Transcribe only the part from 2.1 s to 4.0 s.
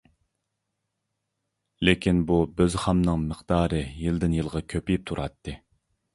بۇ بۆز-خامنىڭ مىقدارى